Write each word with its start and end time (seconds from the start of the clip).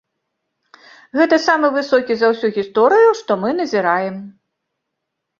Гэта 1.17 1.37
самы 1.47 1.67
высокі 1.75 2.13
за 2.21 2.27
ўсю 2.31 2.47
гісторыю, 2.55 3.09
што 3.19 3.31
мы 3.43 3.49
назіраем. 3.59 4.17